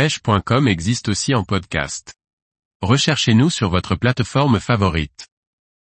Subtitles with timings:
[0.00, 2.14] pêche.com existe aussi en podcast.
[2.80, 5.28] Recherchez-nous sur votre plateforme favorite.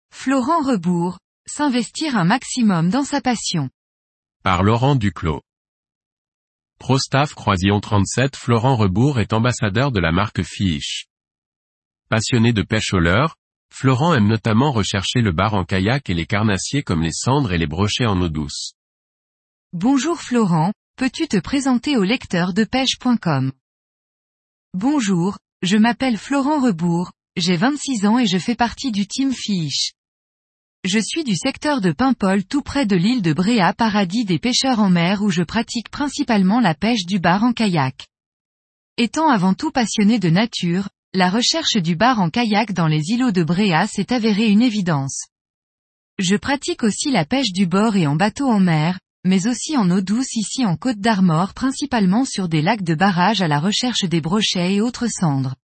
[0.10, 3.70] Florent Rebourg, s'investir un maximum dans sa passion.
[4.42, 5.42] Par Laurent Duclos.
[6.80, 11.08] Prostaff Croisillon 37 Florent Rebourg est ambassadeur de la marque Fish.
[12.08, 13.36] Passionné de pêche au leurre,
[13.70, 17.58] Florent aime notamment rechercher le bar en kayak et les carnassiers comme les cendres et
[17.58, 18.76] les brochets en eau douce.
[19.74, 23.52] Bonjour Florent, peux-tu te présenter au lecteur de pêche.com
[24.78, 29.94] Bonjour, je m'appelle Florent Rebourg, j'ai 26 ans et je fais partie du team Fish.
[30.84, 34.82] Je suis du secteur de Paimpol tout près de l'île de Bréa paradis des pêcheurs
[34.82, 38.06] en mer où je pratique principalement la pêche du bar en kayak.
[38.98, 43.32] Étant avant tout passionné de nature, la recherche du bar en kayak dans les îlots
[43.32, 45.24] de Bréa s'est avérée une évidence.
[46.20, 49.90] Je pratique aussi la pêche du bord et en bateau en mer, mais aussi en
[49.90, 54.06] eau douce ici en Côte d'Armor principalement sur des lacs de barrage à la recherche
[54.06, 55.56] des brochets et autres cendres.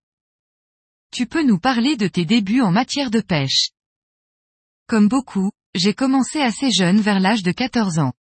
[1.13, 3.70] Tu peux nous parler de tes débuts en matière de pêche?
[4.87, 8.13] Comme beaucoup, j'ai commencé assez jeune vers l'âge de 14 ans.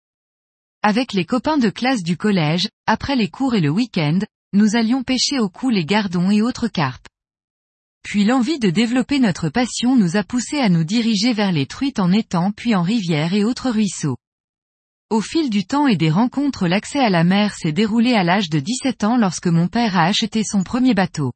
[0.82, 4.18] Avec les copains de classe du collège, après les cours et le week-end,
[4.52, 7.06] nous allions pêcher au cou les gardons et autres carpes.
[8.02, 12.00] Puis l'envie de développer notre passion nous a poussé à nous diriger vers les truites
[12.00, 14.16] en étang puis en rivière et autres ruisseaux.
[15.10, 18.50] Au fil du temps et des rencontres l'accès à la mer s'est déroulé à l'âge
[18.50, 21.32] de 17 ans lorsque mon père a acheté son premier bateau.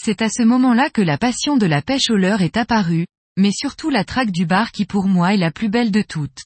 [0.00, 3.50] C'est à ce moment-là que la passion de la pêche au leurre est apparue, mais
[3.50, 6.44] surtout la traque du bar qui pour moi est la plus belle de toutes.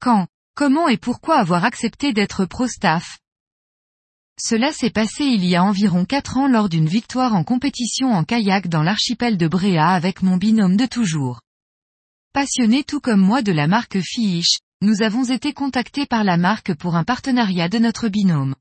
[0.00, 3.20] Quand, comment et pourquoi avoir accepté d'être pro-staff
[4.40, 8.24] Cela s'est passé il y a environ 4 ans lors d'une victoire en compétition en
[8.24, 11.40] kayak dans l'archipel de Bréa avec mon binôme de toujours.
[12.32, 16.74] Passionné tout comme moi de la marque Fish, nous avons été contactés par la marque
[16.74, 18.54] pour un partenariat de notre binôme.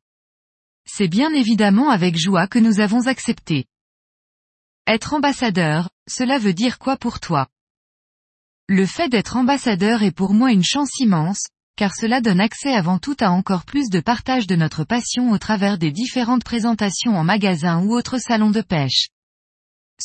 [0.86, 3.66] C'est bien évidemment avec joie que nous avons accepté.
[4.88, 7.48] Être ambassadeur, cela veut dire quoi pour toi?
[8.68, 13.00] Le fait d'être ambassadeur est pour moi une chance immense, car cela donne accès avant
[13.00, 17.24] tout à encore plus de partage de notre passion au travers des différentes présentations en
[17.24, 19.10] magasin ou autres salons de pêche.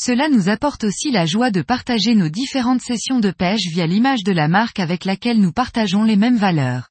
[0.00, 4.22] Cela nous apporte aussi la joie de partager nos différentes sessions de pêche via l'image
[4.22, 6.90] de la marque avec laquelle nous partageons les mêmes valeurs.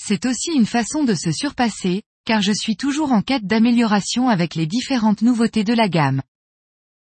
[0.00, 4.54] C'est aussi une façon de se surpasser, car je suis toujours en quête d'amélioration avec
[4.54, 6.22] les différentes nouveautés de la gamme.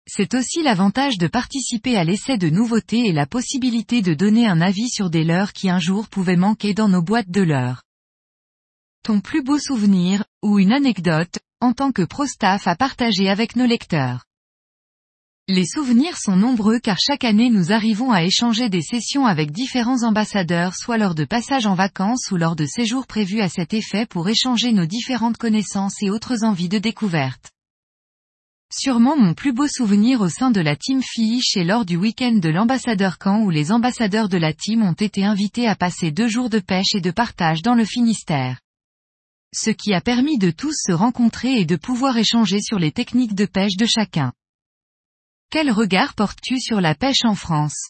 [0.08, 4.62] C'est aussi l'avantage de participer à l'essai de nouveautés et la possibilité de donner un
[4.62, 7.82] avis sur des leurres qui un jour pouvaient manquer dans nos boîtes de leurres.
[9.02, 13.66] Ton plus beau souvenir, ou une anecdote, en tant que pro-staff à partager avec nos
[13.66, 14.29] lecteurs.
[15.52, 20.04] Les souvenirs sont nombreux car chaque année nous arrivons à échanger des sessions avec différents
[20.04, 24.06] ambassadeurs soit lors de passages en vacances ou lors de séjours prévus à cet effet
[24.06, 27.50] pour échanger nos différentes connaissances et autres envies de découverte.
[28.72, 32.34] Sûrement mon plus beau souvenir au sein de la team Fiche est lors du week-end
[32.34, 36.28] de l'ambassadeur camp où les ambassadeurs de la team ont été invités à passer deux
[36.28, 38.60] jours de pêche et de partage dans le Finistère.
[39.52, 43.34] Ce qui a permis de tous se rencontrer et de pouvoir échanger sur les techniques
[43.34, 44.32] de pêche de chacun.
[45.52, 47.90] Quel regard portes-tu sur la pêche en France?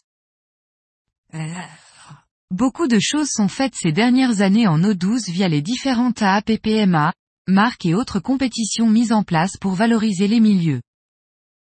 [2.50, 7.12] Beaucoup de choses sont faites ces dernières années en eau douce via les différentes AAPPMA,
[7.46, 10.80] marques et autres compétitions mises en place pour valoriser les milieux.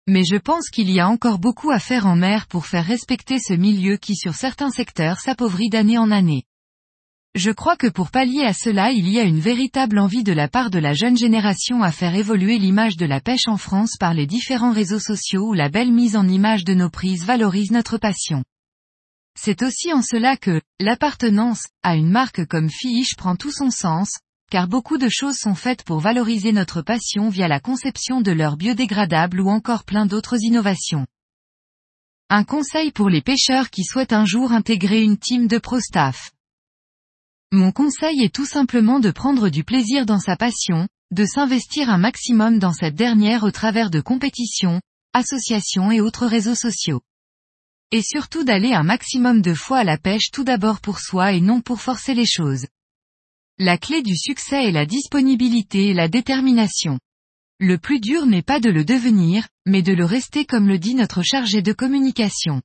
[0.08, 3.38] Mais je pense qu'il y a encore beaucoup à faire en mer pour faire respecter
[3.38, 6.46] ce milieu qui sur certains secteurs s'appauvrit d'année en année.
[7.34, 10.50] Je crois que pour pallier à cela il y a une véritable envie de la
[10.50, 14.14] part de la jeune génération à faire évoluer l'image de la pêche en France par
[14.14, 17.98] les différents réseaux sociaux où la belle mise en image de nos prises valorise notre
[17.98, 18.44] passion.
[19.40, 24.20] C'est aussi en cela que, l'appartenance, à une marque comme Fiche prend tout son sens,
[24.50, 28.58] car beaucoup de choses sont faites pour valoriser notre passion via la conception de leurs
[28.58, 31.08] biodégradables ou encore plein d'autres innovations.
[32.30, 36.32] Un conseil pour les pêcheurs qui souhaitent un jour intégrer une team de pro-staff.
[37.54, 41.98] Mon conseil est tout simplement de prendre du plaisir dans sa passion, de s'investir un
[41.98, 44.80] maximum dans cette dernière au travers de compétitions,
[45.14, 47.02] associations et autres réseaux sociaux.
[47.92, 51.42] Et surtout d'aller un maximum de fois à la pêche tout d'abord pour soi et
[51.42, 52.68] non pour forcer les choses.
[53.58, 57.00] La clé du succès est la disponibilité et la détermination.
[57.60, 60.96] Le plus dur n'est pas de le devenir, mais de le rester comme le dit
[60.96, 62.62] notre chargé de communication.